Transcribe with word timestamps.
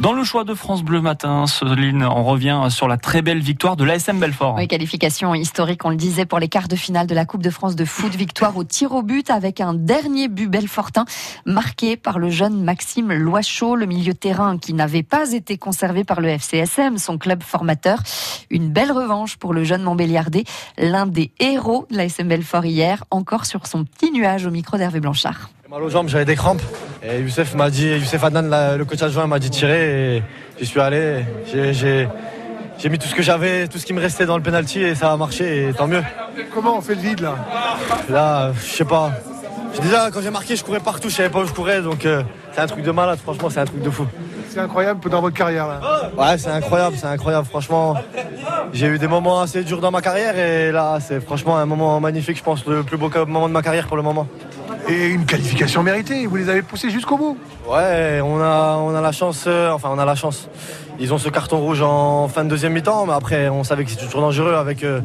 Dans 0.00 0.14
le 0.14 0.24
choix 0.24 0.44
de 0.44 0.54
France 0.54 0.82
Bleu 0.82 1.02
Matin, 1.02 1.46
Celine, 1.46 2.04
on 2.04 2.24
revient 2.24 2.68
sur 2.70 2.88
la 2.88 2.96
très 2.96 3.20
belle 3.20 3.40
victoire 3.40 3.76
de 3.76 3.84
l'ASM 3.84 4.18
Belfort. 4.18 4.54
Oui, 4.56 4.66
qualification 4.66 5.34
historique, 5.34 5.84
on 5.84 5.90
le 5.90 5.96
disait, 5.96 6.24
pour 6.24 6.38
les 6.38 6.48
quarts 6.48 6.68
de 6.68 6.76
finale 6.76 7.06
de 7.06 7.14
la 7.14 7.26
Coupe 7.26 7.42
de 7.42 7.50
France 7.50 7.76
de 7.76 7.84
foot. 7.84 8.14
Victoire 8.14 8.56
au 8.56 8.64
tir 8.64 8.92
au 8.92 9.02
but 9.02 9.28
avec 9.28 9.60
un 9.60 9.74
dernier 9.74 10.28
but 10.28 10.46
Belfortin 10.48 11.04
marqué 11.44 11.98
par 11.98 12.18
le 12.18 12.30
jeune 12.30 12.64
Maxime 12.64 13.12
Loiseau, 13.12 13.76
le 13.76 13.84
milieu 13.84 14.14
terrain 14.14 14.56
qui 14.56 14.72
n'avait 14.72 15.02
pas 15.02 15.32
été 15.32 15.58
conservé 15.58 16.02
par 16.02 16.22
le 16.22 16.28
FCSM, 16.28 16.96
son 16.96 17.18
club 17.18 17.42
formateur. 17.42 17.98
Une 18.48 18.72
belle 18.72 18.92
revanche 18.92 19.36
pour 19.36 19.52
le 19.52 19.64
jeune 19.64 19.82
Montbéliardais, 19.82 20.44
l'un 20.78 21.04
des 21.04 21.30
héros 21.40 21.86
de 21.90 21.98
l'ASM 21.98 22.26
Belfort 22.26 22.64
hier, 22.64 23.04
encore 23.10 23.44
sur 23.44 23.66
son 23.66 23.84
petit 23.84 24.10
nuage 24.12 24.46
au 24.46 24.50
micro 24.50 24.78
d'Hervé 24.78 25.00
Blanchard. 25.00 25.50
Mal 25.70 25.84
aux 25.84 25.88
jambes, 25.88 26.08
j'avais 26.08 26.24
des 26.24 26.34
crampes. 26.34 26.62
Et 27.00 27.20
Youssef 27.20 27.54
m'a 27.54 27.70
dit, 27.70 27.86
Youssef 27.86 28.24
Adnan, 28.24 28.76
le 28.76 28.84
coach 28.84 29.00
adjoint, 29.02 29.28
m'a 29.28 29.38
dit 29.38 29.50
tirer 29.50 30.16
et 30.16 30.22
j'y 30.58 30.66
suis 30.66 30.80
allé. 30.80 31.24
J'ai 31.46 32.88
mis 32.88 32.98
tout 32.98 33.06
ce 33.06 33.14
que 33.14 33.22
j'avais, 33.22 33.68
tout 33.68 33.78
ce 33.78 33.86
qui 33.86 33.92
me 33.92 34.00
restait 34.00 34.26
dans 34.26 34.36
le 34.36 34.42
penalty 34.42 34.82
et 34.82 34.96
ça 34.96 35.12
a 35.12 35.16
marché 35.16 35.68
et 35.68 35.72
tant 35.72 35.86
mieux. 35.86 36.02
Comment 36.52 36.78
on 36.78 36.80
fait 36.80 36.96
le 36.96 37.02
vide 37.02 37.20
là? 37.20 37.36
Là, 38.08 38.52
je 38.52 38.68
sais 38.68 38.84
pas. 38.84 39.12
Déjà, 39.80 40.10
quand 40.10 40.20
j'ai 40.20 40.30
marqué, 40.30 40.56
je 40.56 40.64
courais 40.64 40.80
partout, 40.80 41.08
je 41.08 41.14
savais 41.14 41.30
pas 41.30 41.38
où 41.38 41.46
je 41.46 41.52
courais, 41.52 41.82
donc 41.82 42.04
euh, 42.04 42.24
c'est 42.52 42.62
un 42.62 42.66
truc 42.66 42.82
de 42.82 42.90
malade, 42.90 43.20
franchement, 43.22 43.48
c'est 43.48 43.60
un 43.60 43.64
truc 43.64 43.80
de 43.80 43.90
fou. 43.90 44.04
C'est 44.48 44.58
incroyable 44.58 45.08
dans 45.08 45.20
votre 45.20 45.36
carrière 45.36 45.68
là. 45.68 46.10
Ouais, 46.18 46.36
c'est 46.36 46.50
incroyable, 46.50 46.96
c'est 46.98 47.06
incroyable, 47.06 47.46
franchement. 47.46 47.94
J'ai 48.72 48.88
eu 48.88 48.98
des 48.98 49.06
moments 49.06 49.40
assez 49.40 49.62
durs 49.62 49.80
dans 49.80 49.92
ma 49.92 50.02
carrière 50.02 50.36
et 50.36 50.72
là, 50.72 50.98
c'est 51.00 51.20
franchement 51.20 51.56
un 51.56 51.66
moment 51.66 52.00
magnifique, 52.00 52.38
je 52.38 52.42
pense, 52.42 52.66
le 52.66 52.82
plus 52.82 52.96
beau 52.96 53.08
moment 53.26 53.46
de 53.46 53.52
ma 53.52 53.62
carrière 53.62 53.86
pour 53.86 53.96
le 53.96 54.02
moment. 54.02 54.26
Et 54.90 55.06
une 55.06 55.24
qualification 55.24 55.84
méritée, 55.84 56.26
vous 56.26 56.34
les 56.34 56.48
avez 56.48 56.62
poussés 56.62 56.90
jusqu'au 56.90 57.16
bout. 57.16 57.38
Ouais, 57.68 58.20
on 58.24 58.40
a, 58.40 58.76
on 58.76 58.92
a 58.92 59.00
la 59.00 59.12
chance, 59.12 59.44
euh, 59.46 59.70
enfin 59.70 59.88
on 59.92 59.98
a 60.00 60.04
la 60.04 60.16
chance. 60.16 60.48
Ils 60.98 61.14
ont 61.14 61.18
ce 61.18 61.28
carton 61.28 61.58
rouge 61.58 61.80
en 61.80 62.26
fin 62.26 62.42
de 62.42 62.48
deuxième 62.48 62.72
mi-temps, 62.72 63.06
mais 63.06 63.12
après 63.12 63.48
on 63.48 63.62
savait 63.62 63.84
que 63.84 63.90
c'était 63.90 64.06
toujours 64.06 64.22
dangereux 64.22 64.54
avec 64.54 64.82
euh, 64.82 65.00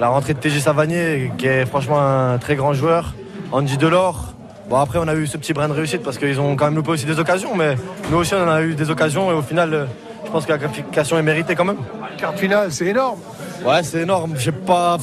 la 0.00 0.08
rentrée 0.08 0.32
de 0.32 0.38
TG 0.38 0.60
Savanier, 0.60 1.30
qui 1.36 1.46
est 1.46 1.66
franchement 1.66 2.00
un 2.00 2.38
très 2.38 2.56
grand 2.56 2.72
joueur. 2.72 3.12
Andy 3.52 3.76
Delors. 3.76 4.32
Bon 4.70 4.76
après 4.76 4.98
on 4.98 5.08
a 5.08 5.14
eu 5.14 5.26
ce 5.26 5.36
petit 5.36 5.52
brin 5.52 5.68
de 5.68 5.74
réussite 5.74 6.02
parce 6.02 6.16
qu'ils 6.16 6.40
ont 6.40 6.56
quand 6.56 6.64
même 6.64 6.76
loupé 6.76 6.92
aussi 6.92 7.04
des 7.04 7.18
occasions, 7.18 7.54
mais 7.54 7.76
nous 8.10 8.16
aussi 8.16 8.32
on 8.34 8.48
a 8.48 8.62
eu 8.62 8.74
des 8.74 8.88
occasions 8.88 9.30
et 9.30 9.34
au 9.34 9.42
final 9.42 9.74
euh, 9.74 9.84
je 10.24 10.30
pense 10.30 10.46
que 10.46 10.52
la 10.52 10.58
qualification 10.58 11.18
est 11.18 11.22
méritée 11.22 11.54
quand 11.54 11.66
même. 11.66 11.78
Carte 12.16 12.38
finale, 12.38 12.72
c'est 12.72 12.86
énorme. 12.86 13.18
Ouais 13.62 13.82
c'est 13.82 14.00
énorme. 14.00 14.36
J'ai 14.38 14.52
pas. 14.52 14.96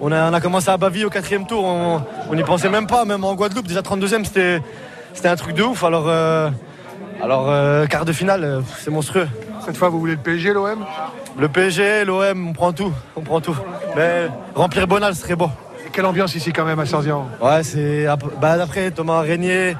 On 0.00 0.12
a, 0.12 0.40
commencé 0.40 0.68
à 0.68 0.76
baviller 0.76 1.04
au 1.04 1.10
quatrième 1.10 1.46
tour, 1.46 1.64
on 1.64 2.34
n'y 2.34 2.42
pensait 2.42 2.68
même 2.68 2.86
pas, 2.86 3.04
même 3.04 3.24
en 3.24 3.34
Guadeloupe, 3.34 3.66
déjà 3.66 3.80
32e, 3.80 4.24
c'était, 4.24 4.60
c'était 5.14 5.28
un 5.28 5.36
truc 5.36 5.54
de 5.54 5.62
ouf. 5.62 5.82
Alors, 5.84 6.06
euh, 6.08 6.50
alors 7.22 7.46
euh, 7.48 7.86
quart 7.86 8.04
de 8.04 8.12
finale, 8.12 8.44
euh, 8.44 8.60
c'est 8.78 8.90
monstrueux. 8.90 9.28
Cette 9.64 9.76
fois, 9.76 9.88
vous 9.88 9.98
voulez 9.98 10.14
le 10.14 10.20
PSG, 10.20 10.52
l'OM 10.52 10.84
Le 11.38 11.48
PSG, 11.48 12.04
l'OM, 12.04 12.48
on 12.48 12.52
prend 12.52 12.72
tout, 12.72 12.92
on 13.16 13.22
prend 13.22 13.40
tout. 13.40 13.56
Mais 13.96 14.28
remplir 14.54 14.86
Bonal 14.86 15.14
serait 15.14 15.36
beau. 15.36 15.48
quelle 15.92 16.04
ambiance 16.04 16.34
ici 16.34 16.52
quand 16.52 16.64
même 16.64 16.78
à 16.78 16.86
Sanzian 16.86 17.26
Ouais, 17.40 17.62
c'est 17.62 18.06
bah, 18.40 18.58
d'après 18.58 18.90
Thomas 18.90 19.20
Régnier, 19.20 19.76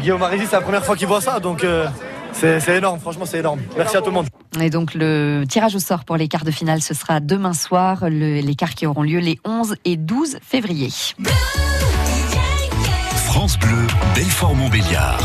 Guillaume 0.00 0.20
Marizy, 0.20 0.46
c'est 0.46 0.56
la 0.56 0.62
première 0.62 0.84
fois 0.84 0.96
qu'il 0.96 1.06
voit 1.06 1.20
ça, 1.20 1.38
donc 1.38 1.64
c'est 2.38 2.76
énorme, 2.76 3.00
franchement 3.00 3.24
c'est 3.24 3.38
énorme. 3.38 3.60
Merci 3.76 3.96
à 3.96 4.00
tout 4.00 4.10
le 4.10 4.14
monde. 4.14 4.26
Et 4.60 4.70
donc 4.70 4.94
le 4.94 5.44
tirage 5.48 5.74
au 5.74 5.78
sort 5.78 6.04
pour 6.04 6.16
les 6.16 6.28
quarts 6.28 6.44
de 6.44 6.50
finale, 6.50 6.82
ce 6.82 6.94
sera 6.94 7.20
demain 7.20 7.52
soir, 7.52 8.08
les 8.08 8.54
quarts 8.54 8.74
qui 8.74 8.86
auront 8.86 9.02
lieu 9.02 9.18
les 9.18 9.38
11 9.44 9.76
et 9.84 9.96
12 9.96 10.38
février. 10.42 10.90
France 13.26 13.58
Bleu, 13.58 13.86
Belfort-Montbéliard. 14.14 15.18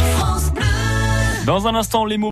Dans 1.45 1.67
un 1.67 1.73
instant, 1.73 2.05
les 2.05 2.19
mots 2.19 2.29